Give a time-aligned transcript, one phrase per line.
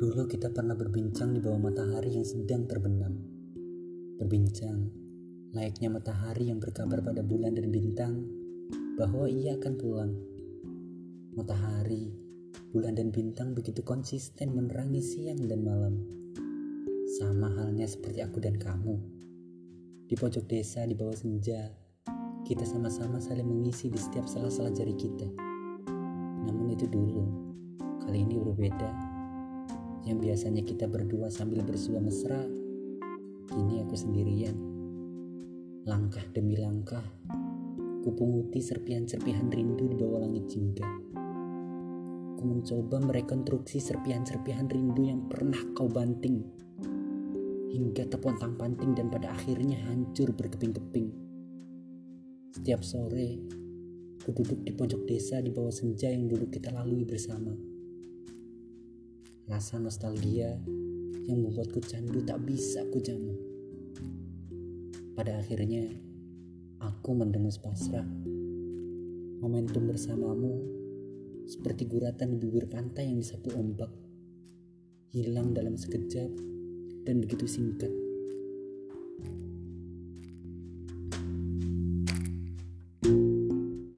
[0.00, 3.20] Dulu kita pernah berbincang di bawah matahari yang sedang terbenam.
[4.16, 4.88] Berbincang
[5.52, 8.24] layaknya matahari yang berkabar pada bulan dan bintang
[8.96, 10.16] bahwa ia akan pulang.
[11.36, 12.16] Matahari,
[12.72, 16.00] bulan dan bintang begitu konsisten menerangi siang dan malam.
[17.20, 18.96] Sama halnya seperti aku dan kamu.
[20.08, 21.76] Di pojok desa di bawah senja,
[22.48, 25.28] kita sama-sama saling mengisi di setiap sela-sela jari kita.
[26.48, 27.20] Namun itu dulu,
[28.00, 29.09] kali ini berbeda
[30.08, 32.40] yang biasanya kita berdua sambil bersua mesra,
[33.52, 34.56] kini aku sendirian.
[35.84, 37.04] Langkah demi langkah,
[38.04, 40.84] kupunguti serpihan-serpihan rindu di bawah langit jingga.
[42.36, 46.40] Ku mencoba merekonstruksi serpihan-serpihan rindu yang pernah kau banting,
[47.68, 51.12] hingga terpontang panting dan pada akhirnya hancur berkeping-keping.
[52.56, 53.36] Setiap sore,
[54.24, 57.79] ku duduk di pojok desa di bawah senja yang dulu kita lalui bersama
[59.50, 60.62] Rasa nostalgia
[61.26, 63.34] yang membuatku candu tak bisa ku jamu.
[65.18, 65.90] Pada akhirnya,
[66.78, 68.06] aku mendengus pasrah.
[69.42, 70.54] Momentum bersamamu
[71.50, 73.90] seperti guratan di bibir pantai yang disapu ombak.
[75.10, 76.30] Hilang dalam sekejap
[77.02, 77.90] dan begitu singkat.